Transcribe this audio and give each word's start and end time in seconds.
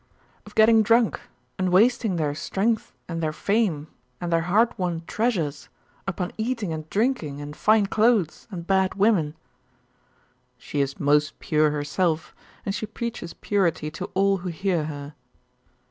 'Of 0.47 0.55
getting 0.55 0.81
drunk, 0.81 1.19
and 1.59 1.69
wasting 1.69 2.15
their 2.15 2.33
strength 2.33 2.91
and 3.07 3.21
their 3.21 3.31
fame, 3.31 3.85
and 4.19 4.33
their 4.33 4.41
hard 4.41 4.75
won 4.75 5.03
treasures 5.05 5.69
upon 6.07 6.31
eating 6.39 6.73
and 6.73 6.89
drinking, 6.89 7.39
and 7.39 7.55
fine 7.55 7.85
clothes, 7.85 8.47
and 8.49 8.65
bad 8.65 8.95
women.' 8.95 9.35
'She 10.57 10.81
is 10.81 10.99
most 10.99 11.37
pure 11.37 11.69
herself, 11.69 12.33
and 12.65 12.73
she 12.73 12.87
preaches 12.87 13.35
purity 13.35 13.91
to 13.91 14.05
all 14.15 14.37
who 14.37 14.49
hear 14.49 14.85
her. 14.85 15.13